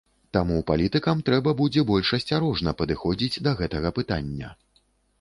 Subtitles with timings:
[0.37, 4.49] Таму палітыкам трэба будзе больш асцярожна падыходзіць да гэтага пытання.